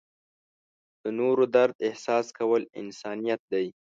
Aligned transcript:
د 1.01 1.03
نورو 1.19 1.43
درد 1.55 1.75
احساس 1.87 2.25
کول 2.37 2.61
انسانیت 2.81 3.41
دی. 3.51 3.65